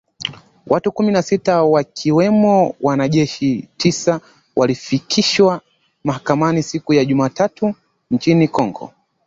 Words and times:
Watu 0.67 0.91
kumi 0.91 1.11
na 1.11 1.21
sita 1.21 1.63
wakiwemo 1.63 2.75
wanajeshi 2.81 3.67
tisa 3.77 4.21
walifikishwa 4.55 5.61
mahakamani 6.03 6.63
siku 6.63 6.93
ya 6.93 7.05
Jumatatu 7.05 7.75
nchini 8.11 8.47
Kongo 8.47 8.93